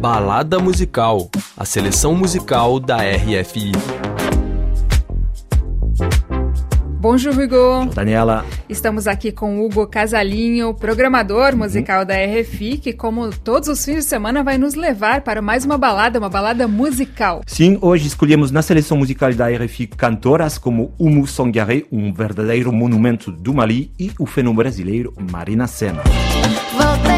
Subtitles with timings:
[0.00, 3.72] Balada Musical, a seleção musical da RFI.
[7.00, 7.94] Bonjour, Hugo.
[7.94, 8.44] Daniela.
[8.68, 11.58] Estamos aqui com Hugo Casalinho, programador uhum.
[11.60, 15.64] musical da RFI, que, como todos os fins de semana, vai nos levar para mais
[15.64, 17.42] uma balada, uma balada musical.
[17.46, 23.30] Sim, hoje escolhemos na seleção musical da RFI cantoras como Umu Songaré, um verdadeiro monumento
[23.32, 26.02] do Mali, e o fenômeno brasileiro Marina Senna.
[26.72, 27.15] Voltei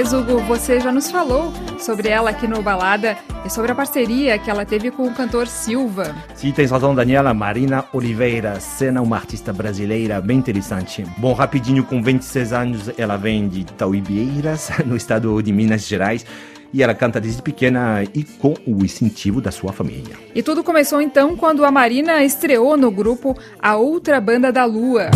[0.00, 4.38] Aliás, Hugo, você já nos falou sobre ela aqui no Balada e sobre a parceria
[4.38, 6.16] que ela teve com o cantor Silva.
[6.34, 7.34] Sim, tens razão, Daniela.
[7.34, 11.04] Marina Oliveira, cena uma artista brasileira bem interessante.
[11.18, 16.24] Bom, rapidinho, com 26 anos, ela vem de Tauibieiras, no estado de Minas Gerais
[16.72, 20.16] e ela canta desde pequena e com o incentivo da sua família.
[20.34, 25.10] E tudo começou então quando a Marina estreou no grupo A Outra Banda da Lua.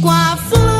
[0.00, 0.79] Com a flor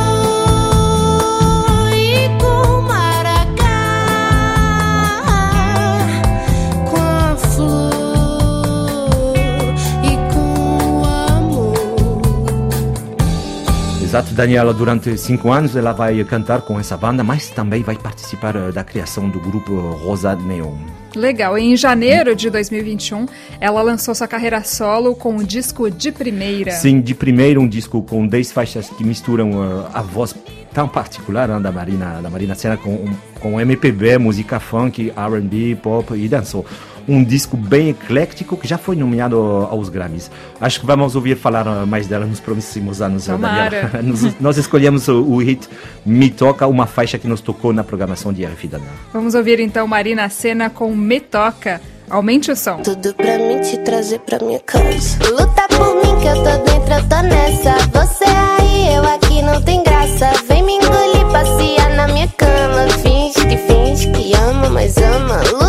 [14.11, 18.57] Exato, Daniela, durante cinco anos ela vai cantar com essa banda, mas também vai participar
[18.57, 20.75] eh, da criação do grupo Rosa Neon.
[21.15, 23.25] Legal, em janeiro de 2021
[23.61, 26.71] ela lançou sua carreira solo com um disco de primeira.
[26.71, 30.35] Sim, de primeira, um disco com 10 faixas que misturam uh, a voz
[30.73, 33.05] tão particular né, da Marina, da Marina Senna com,
[33.39, 36.65] com MPB, música funk, R&B, pop e dançou
[37.11, 39.37] um disco bem eclético que já foi nomeado
[39.69, 40.31] aos Grammys.
[40.59, 43.91] Acho que vamos ouvir falar mais dela nos próximos anos, Tomara.
[44.01, 45.67] Nós, nós escolhemos o, o, hit
[46.05, 48.93] Me Toca, uma faixa que nos tocou na programação de RFI Daniela.
[49.13, 51.81] Vamos ouvir então Marina Senna com Me Toca.
[52.09, 52.77] Aumente o som.
[52.77, 55.17] Tudo pra mim te trazer pra minha casa.
[55.29, 57.73] Luta por mim que eu tô dentro, eu tô nessa.
[57.93, 60.31] Você aí, eu aqui, não tem graça.
[60.47, 62.89] Vem me engolir, passear na minha cama.
[63.01, 65.60] Finge que finge que ama, mas ama.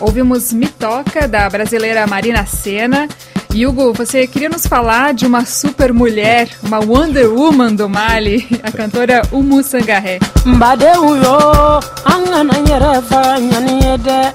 [0.00, 3.06] Ouvimos Me Toca, da brasileira Marina Senna.
[3.52, 8.46] E Hugo, você queria nos falar de uma super mulher, uma Wonder Woman do Mali,
[8.62, 10.20] a cantora Umu Sangaré.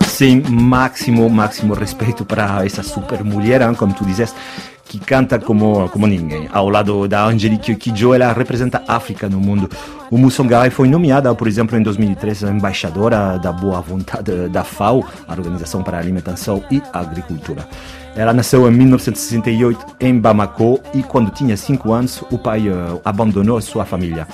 [0.06, 4.36] Sim, máximo, máximo respeito para essa super mulher, como tu dizes,
[4.86, 6.48] que canta como, como ninguém.
[6.52, 9.70] Ao lado da Angelique Kidjo, ela representa a África no mundo.
[10.12, 15.34] O Musongai foi nomeada, por exemplo, em 2003, embaixadora da boa vontade da FAO, a
[15.34, 17.68] Organização para a Alimentação e Agricultura.
[18.16, 23.60] Ela nasceu em 1968 em Bamako e quando tinha 5 anos o pai uh, abandonou
[23.60, 24.26] sua família.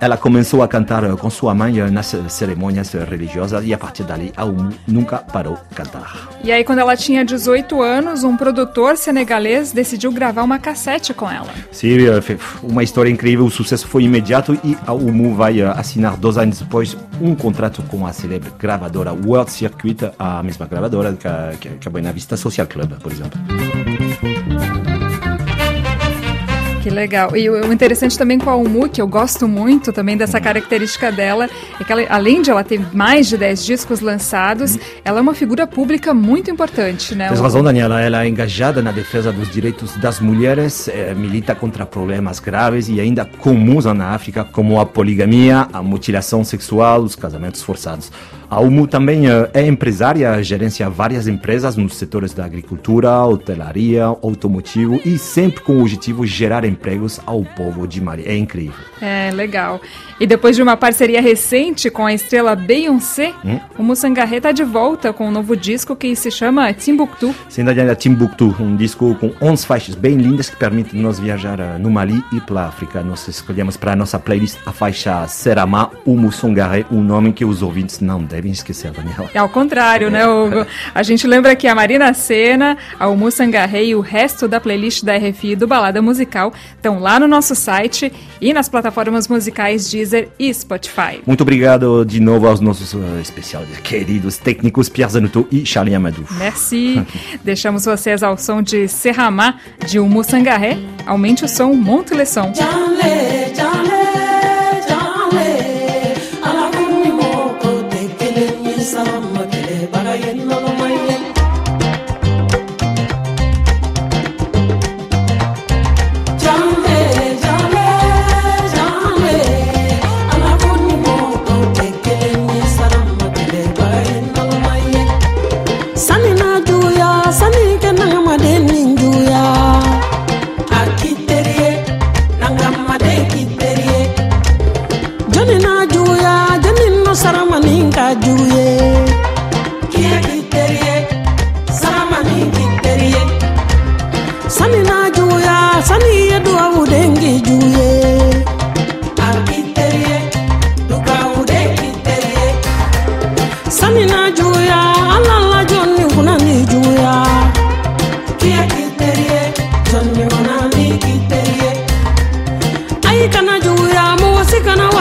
[0.00, 4.44] Ela começou a cantar com sua mãe nas cerimônias religiosas e a partir dali a
[4.44, 6.28] Umu nunca parou de cantar.
[6.42, 11.30] E aí quando ela tinha 18 anos, um produtor senegalês decidiu gravar uma cassete com
[11.30, 11.52] ela.
[11.70, 11.96] Sim,
[12.62, 16.96] uma história incrível, o sucesso foi imediato e a Umu vai assinar dois anos depois
[17.20, 21.90] um contrato com a célebre gravadora World Circuit, a mesma gravadora que a, que a
[21.90, 23.40] Buena Vista Social Club, por exemplo.
[26.84, 27.34] Que legal.
[27.34, 31.48] E o interessante também com a Umu, que eu gosto muito também dessa característica dela,
[31.80, 35.32] é que ela, além de ela ter mais de 10 discos lançados, ela é uma
[35.34, 37.28] figura pública muito importante, né?
[37.28, 38.02] Tens razão, Daniela.
[38.02, 43.00] Ela é engajada na defesa dos direitos das mulheres, eh, milita contra problemas graves e
[43.00, 48.12] ainda comuns na África, como a poligamia, a mutilação sexual, os casamentos forçados.
[48.50, 55.00] A UMU também eh, é empresária, gerencia várias empresas nos setores da agricultura, hotelaria, automotivo
[55.04, 58.24] e sempre com o objetivo de gerar empregos ao povo de Mali.
[58.26, 58.74] É incrível.
[59.00, 59.80] É, legal.
[60.18, 63.60] E depois de uma parceria recente com a estrela Beyoncé, hum?
[63.78, 67.34] o Mussangaré está de volta com um novo disco que se chama Timbuktu.
[67.48, 71.78] Sem dúvida, Timbuktu, um disco com 11 faixas bem lindas que permitem nos viajar eh,
[71.78, 73.02] no Mali e pela África.
[73.02, 77.62] Nós escolhemos para a nossa playlist a faixa Serama, o Mussangaré, um nome que os
[77.62, 79.30] ouvintes não devem esquecer, Daniela.
[79.32, 80.66] É ao contrário, né, Hugo?
[80.94, 85.04] A gente lembra que a Marina Sena, a Umu Sangaré e o resto da playlist
[85.04, 90.28] da RFI do Balada Musical estão lá no nosso site e nas plataformas musicais Deezer
[90.38, 91.20] e Spotify.
[91.24, 96.24] Muito obrigado de novo aos nossos uh, especiais queridos técnicos Pierre Zanuto e Charlie Amadou.
[96.32, 97.02] Merci.
[97.44, 100.76] Deixamos vocês ao som de Serramá, de Umu Sangaré.
[101.06, 102.52] Aumente o som, monte le som.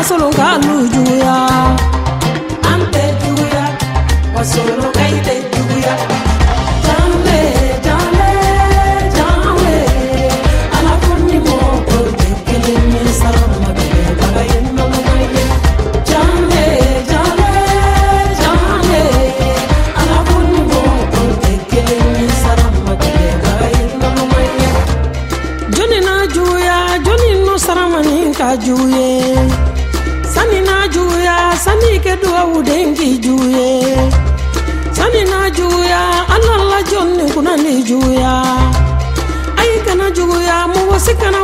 [0.08, 1.48] solo galujuya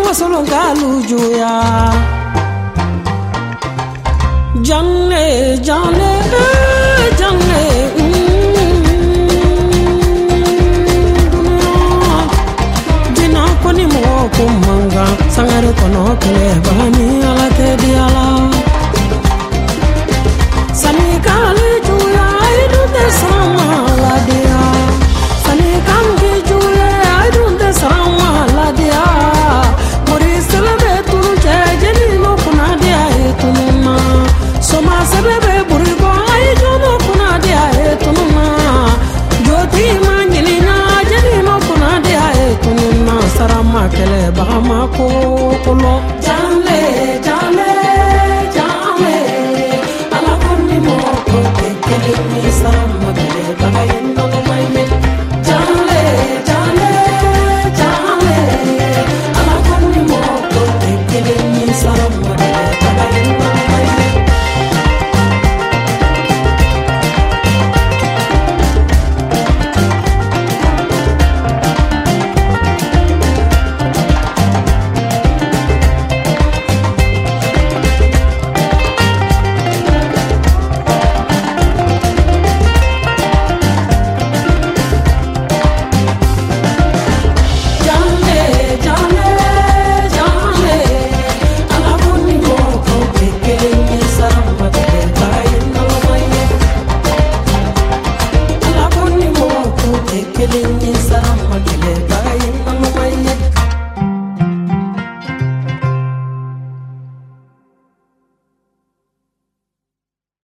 [0.10, 1.54] masolo ngalu juya
[4.66, 5.26] janle
[5.62, 6.09] janle
[44.40, 46.19] I'm kama kokolo